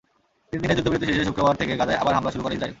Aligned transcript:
তিন 0.49 0.59
দিনের 0.63 0.77
যুদ্ধবিরতি 0.77 1.05
শেষে 1.09 1.27
শুক্রবার 1.29 1.59
থেকে 1.61 1.73
গাজায় 1.79 1.99
আবার 2.01 2.13
হামলা 2.17 2.31
শুরু 2.33 2.43
করে 2.43 2.55
ইসরায়েল। 2.55 2.69